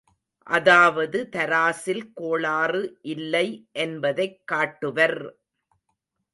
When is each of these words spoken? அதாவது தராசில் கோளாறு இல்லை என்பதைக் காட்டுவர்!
அதாவது 0.47 1.29
தராசில் 1.31 2.01
கோளாறு 2.13 2.81
இல்லை 3.07 3.45
என்பதைக் 3.79 4.39
காட்டுவர்! 4.45 5.19